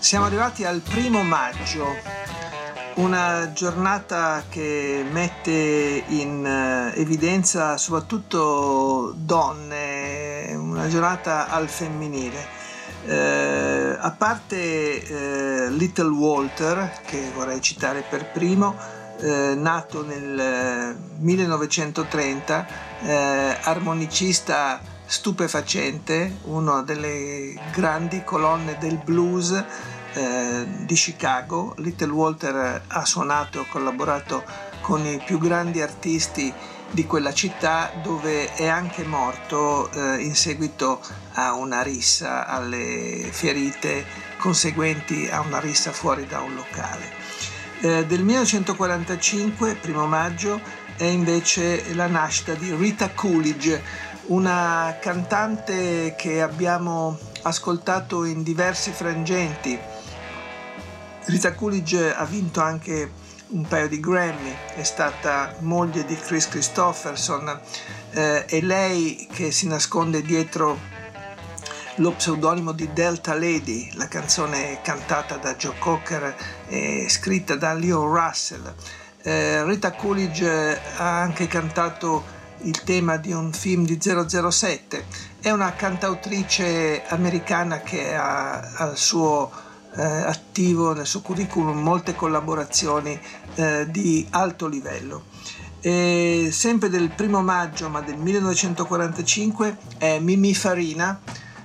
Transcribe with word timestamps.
Siamo 0.00 0.24
arrivati 0.24 0.64
al 0.64 0.80
primo 0.80 1.22
maggio, 1.22 1.86
una 2.94 3.52
giornata 3.52 4.44
che 4.48 5.04
mette 5.08 6.02
in 6.08 6.44
eh, 6.44 6.98
evidenza 6.98 7.76
soprattutto 7.76 9.12
donne, 9.14 10.54
una 10.54 10.88
giornata 10.88 11.48
al 11.48 11.68
femminile. 11.68 12.46
Eh, 13.04 13.96
a 13.98 14.10
parte 14.12 15.66
eh, 15.66 15.70
Little 15.70 16.08
Walter, 16.08 17.02
che 17.04 17.30
vorrei 17.34 17.60
citare 17.60 18.02
per 18.08 18.30
primo, 18.30 18.74
eh, 19.20 19.54
nato 19.54 20.02
nel 20.02 20.96
1930, 21.18 22.66
eh, 23.02 23.58
armonicista 23.64 24.80
stupefacente, 25.10 26.36
una 26.44 26.82
delle 26.82 27.52
grandi 27.72 28.22
colonne 28.22 28.78
del 28.78 28.96
blues 28.96 29.64
eh, 30.12 30.64
di 30.84 30.94
Chicago. 30.94 31.74
Little 31.78 32.12
Walter 32.12 32.82
ha 32.86 33.04
suonato 33.04 33.60
e 33.60 33.66
collaborato 33.68 34.44
con 34.82 35.04
i 35.04 35.20
più 35.26 35.38
grandi 35.38 35.82
artisti 35.82 36.54
di 36.92 37.06
quella 37.06 37.34
città 37.34 37.90
dove 38.00 38.54
è 38.54 38.68
anche 38.68 39.02
morto 39.02 39.90
eh, 39.90 40.22
in 40.22 40.36
seguito 40.36 41.00
a 41.32 41.54
una 41.54 41.82
rissa, 41.82 42.46
alle 42.46 43.28
ferite 43.32 44.06
conseguenti 44.38 45.28
a 45.28 45.40
una 45.40 45.58
rissa 45.58 45.90
fuori 45.90 46.24
da 46.26 46.38
un 46.40 46.54
locale. 46.54 47.10
Eh, 47.80 48.06
del 48.06 48.22
1945, 48.22 49.74
primo 49.74 50.06
maggio, 50.06 50.60
è 51.00 51.04
invece 51.04 51.94
la 51.94 52.08
nascita 52.08 52.52
di 52.52 52.74
Rita 52.74 53.08
Coolidge, 53.08 53.82
una 54.30 54.96
cantante 55.00 56.14
che 56.16 56.42
abbiamo 56.42 57.18
ascoltato 57.42 58.24
in 58.24 58.42
diversi 58.42 58.90
frangenti 58.90 59.78
Rita 61.30 61.54
Coolidge 61.54 62.12
ha 62.12 62.24
vinto 62.24 62.60
anche 62.60 63.12
un 63.48 63.66
paio 63.66 63.88
di 63.88 64.00
Grammy, 64.00 64.52
è 64.74 64.82
stata 64.82 65.54
moglie 65.60 66.04
di 66.04 66.16
Chris 66.16 66.48
Christopherson, 66.48 67.60
eh, 68.12 68.44
è 68.46 68.60
lei 68.60 69.28
che 69.30 69.52
si 69.52 69.68
nasconde 69.68 70.22
dietro 70.22 70.78
lo 71.96 72.12
pseudonimo 72.12 72.72
di 72.72 72.92
Delta 72.92 73.34
Lady, 73.34 73.90
la 73.94 74.08
canzone 74.08 74.80
cantata 74.82 75.36
da 75.36 75.54
Joe 75.54 75.78
Cocker 75.78 76.34
e 76.66 77.06
scritta 77.08 77.54
da 77.54 77.74
Leo 77.74 78.06
Russell. 78.06 78.74
Eh, 79.22 79.62
Rita 79.64 79.92
Coolidge 79.92 80.80
ha 80.96 81.20
anche 81.20 81.46
cantato 81.46 82.38
il 82.62 82.82
tema 82.82 83.16
di 83.16 83.32
un 83.32 83.52
film 83.52 83.84
di 83.84 83.98
007, 84.00 85.04
è 85.40 85.50
una 85.50 85.72
cantautrice 85.72 87.04
americana 87.08 87.80
che 87.80 88.14
ha 88.14 88.60
al 88.76 88.96
suo 88.96 89.50
eh, 89.96 90.02
attivo 90.02 90.92
nel 90.92 91.06
suo 91.06 91.20
curriculum 91.20 91.80
molte 91.80 92.14
collaborazioni 92.14 93.18
eh, 93.54 93.86
di 93.90 94.26
alto 94.30 94.66
livello. 94.66 95.24
E 95.80 96.50
sempre 96.52 96.90
del 96.90 97.08
primo 97.08 97.42
maggio 97.42 97.88
ma 97.88 98.00
del 98.02 98.16
1945 98.16 99.78
è 99.96 100.18
Mimi 100.18 100.54
Farina, 100.54 101.20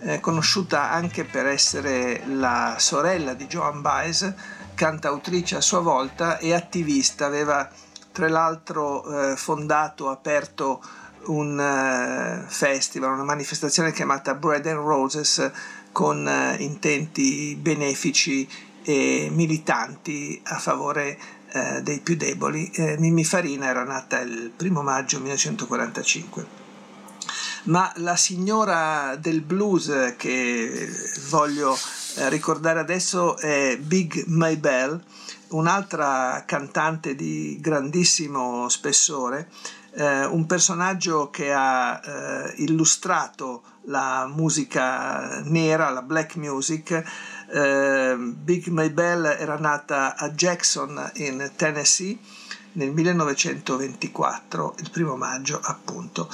eh, 0.00 0.18
conosciuta 0.18 0.90
anche 0.90 1.24
per 1.24 1.46
essere 1.46 2.22
la 2.26 2.76
sorella 2.78 3.34
di 3.34 3.46
Joan 3.46 3.80
Baez, 3.80 4.34
cantautrice 4.74 5.56
a 5.56 5.60
sua 5.60 5.80
volta 5.80 6.38
e 6.38 6.54
attivista, 6.54 7.26
aveva 7.26 7.68
tra 8.12 8.28
l'altro 8.28 9.32
eh, 9.32 9.36
fondato, 9.36 10.08
aperto 10.08 10.82
un 11.26 11.58
uh, 11.58 12.48
festival, 12.50 13.12
una 13.12 13.24
manifestazione 13.24 13.92
chiamata 13.92 14.34
Bread 14.34 14.66
and 14.66 14.78
Roses 14.78 15.50
con 15.92 16.26
eh, 16.26 16.56
intenti 16.60 17.56
benefici 17.60 18.48
e 18.82 19.28
militanti 19.30 20.40
a 20.44 20.58
favore 20.58 21.18
eh, 21.52 21.82
dei 21.82 22.00
più 22.00 22.16
deboli. 22.16 22.70
Eh, 22.70 22.96
Mimmi 22.98 23.24
Farina 23.24 23.66
era 23.66 23.84
nata 23.84 24.20
il 24.20 24.52
primo 24.54 24.82
maggio 24.82 25.18
1945. 25.18 26.58
Ma 27.64 27.92
la 27.96 28.16
signora 28.16 29.16
del 29.16 29.42
blues 29.42 30.14
che 30.16 30.88
voglio 31.28 31.76
eh, 32.16 32.28
ricordare 32.30 32.78
adesso 32.78 33.36
è 33.36 33.76
Big 33.78 34.24
Maybell, 34.26 35.02
un'altra 35.50 36.44
cantante 36.46 37.14
di 37.14 37.58
grandissimo 37.60 38.68
spessore, 38.68 39.48
eh, 39.92 40.24
un 40.24 40.46
personaggio 40.46 41.30
che 41.30 41.52
ha 41.52 42.00
eh, 42.02 42.54
illustrato 42.58 43.62
la 43.84 44.30
musica 44.32 45.40
nera, 45.44 45.90
la 45.90 46.02
black 46.02 46.36
music. 46.36 47.02
Eh, 47.52 48.16
Big 48.16 48.66
Maybell 48.68 49.24
era 49.24 49.56
nata 49.56 50.16
a 50.16 50.30
Jackson 50.30 51.10
in 51.14 51.50
Tennessee 51.56 52.18
nel 52.72 52.92
1924, 52.92 54.74
il 54.78 54.90
primo 54.90 55.16
maggio 55.16 55.58
appunto. 55.60 56.28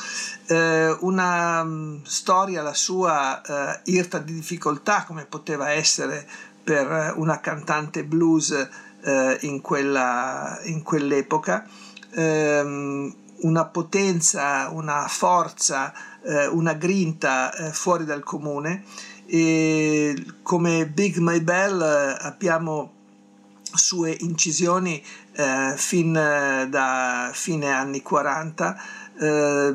Eh, 0.46 0.94
una 1.00 1.62
um, 1.62 2.02
storia, 2.04 2.60
la 2.62 2.74
sua 2.74 3.40
eh, 3.40 3.80
irta 3.84 4.18
di 4.18 4.34
difficoltà, 4.34 5.04
come 5.04 5.24
poteva 5.24 5.70
essere 5.70 6.28
per 6.62 7.14
una 7.16 7.40
cantante 7.40 8.04
blues 8.04 8.68
eh, 9.06 9.38
in, 9.42 9.60
quella, 9.60 10.58
in 10.64 10.82
quell'epoca. 10.82 11.64
Ehm, 12.14 13.14
una 13.38 13.66
potenza, 13.66 14.68
una 14.70 15.06
forza, 15.08 15.92
eh, 16.22 16.46
una 16.46 16.74
grinta 16.74 17.54
eh, 17.54 17.72
fuori 17.72 18.04
dal 18.04 18.22
comune 18.22 18.82
e 19.26 20.24
come 20.42 20.86
Big 20.86 21.16
My 21.18 21.40
Bell 21.40 21.80
eh, 21.80 22.16
abbiamo 22.20 22.92
sue 23.74 24.16
incisioni 24.20 25.02
eh, 25.32 25.74
fin 25.76 26.12
da 26.12 27.30
fine 27.32 27.70
anni 27.70 28.00
40 28.00 28.82
eh, 29.18 29.74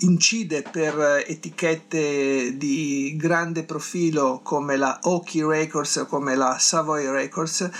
incide 0.00 0.62
per 0.62 1.24
etichette 1.26 2.56
di 2.56 3.16
grande 3.16 3.64
profilo 3.64 4.40
come 4.42 4.76
la 4.76 4.98
Oki 5.02 5.42
Records 5.42 5.96
o 5.96 6.06
come 6.06 6.34
la 6.34 6.58
Savoy 6.58 7.08
Records 7.08 7.70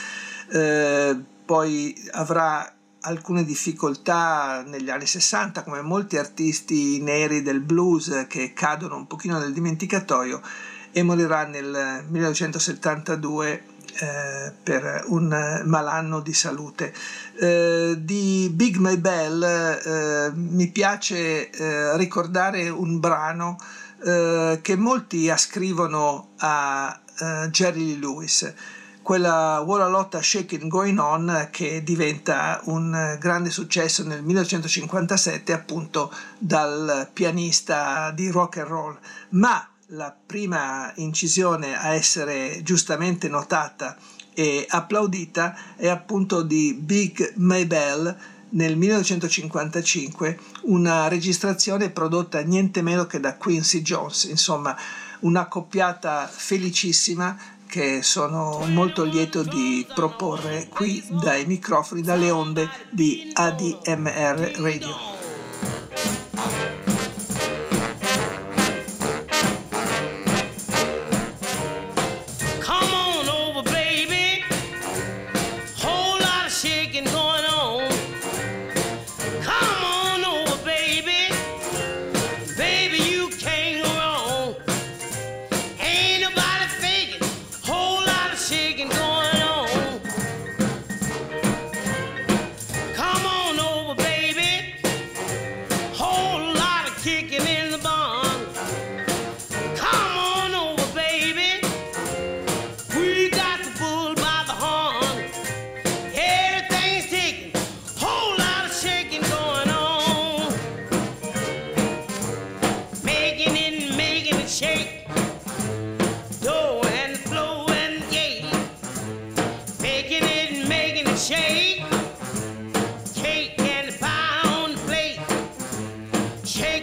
eh, 0.51 1.17
poi 1.45 1.95
avrà 2.13 2.73
alcune 3.01 3.45
difficoltà 3.45 4.65
negli 4.67 4.91
anni 4.91 5.07
60 5.07 5.63
come 5.63 5.81
molti 5.83 6.17
artisti 6.17 7.01
neri 7.01 7.43
del 7.43 7.61
blues 7.61 8.27
che 8.29 8.53
cadono 8.53 8.97
un 8.97 9.07
pochino 9.07 9.39
nel 9.39 9.53
dimenticatoio 9.53 10.43
e 10.91 11.03
morirà 11.03 11.47
nel 11.47 12.05
1972 12.09 13.63
eh, 14.01 14.53
per 14.63 15.05
un 15.07 15.63
malanno 15.65 16.21
di 16.21 16.33
salute. 16.33 16.93
Eh, 17.39 17.97
di 17.99 18.51
Big 18.53 18.77
My 18.77 18.97
Bell 18.97 19.43
eh, 19.43 20.31
mi 20.35 20.69
piace 20.69 21.51
eh, 21.51 21.97
ricordare 21.97 22.69
un 22.69 23.01
brano 23.01 23.57
eh, 24.05 24.59
che 24.63 24.77
molti 24.77 25.31
ascrivono 25.31 26.31
a 26.39 27.01
Jerry 27.51 27.99
Lewis 27.99 28.55
quella 29.09 29.63
Walla 29.65 29.89
Lotta 29.89 30.21
Shaking 30.21 30.69
Going 30.69 30.99
On 30.99 31.49
che 31.51 31.83
diventa 31.83 32.61
un 32.65 33.17
grande 33.19 33.49
successo 33.49 34.05
nel 34.05 34.23
1957 34.23 35.51
appunto 35.55 36.13
dal 36.37 37.09
pianista 37.11 38.11
di 38.11 38.29
rock 38.29 38.59
and 38.59 38.69
roll, 38.69 38.99
ma 39.31 39.67
la 39.93 40.15
prima 40.27 40.93
incisione 40.97 41.75
a 41.75 41.95
essere 41.95 42.61
giustamente 42.63 43.31
notata 43.31 43.97
e 44.35 44.67
applaudita 44.69 45.57
è 45.77 45.89
appunto 45.89 46.43
di 46.43 46.75
Big 46.75 47.33
Maybell 47.37 48.15
nel 48.51 48.77
1955, 48.77 50.39
una 50.65 51.09
registrazione 51.09 51.89
prodotta 51.89 52.41
niente 52.41 52.83
meno 52.83 53.07
che 53.07 53.21
da 53.21 53.37
Quincy 53.37 53.81
Jones, 53.81 54.25
insomma 54.25 54.77
una 55.21 55.47
coppiata 55.47 56.29
felicissima 56.31 57.57
che 57.69 58.03
sono 58.03 58.65
molto 58.67 59.05
lieto 59.05 59.43
di 59.43 59.87
proporre 59.95 60.69
qui 60.69 61.05
dai 61.11 61.45
microfoni, 61.45 62.01
dalle 62.01 62.31
onde 62.31 62.69
di 62.91 63.31
ADMR 63.35 64.55
Radio. 64.57 66.18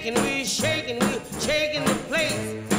shaking, 0.06 0.24
we 0.24 0.46
shaking, 0.46 1.00
we 1.00 1.40
shaking 1.40 1.84
the 1.84 1.96
place. 2.08 2.75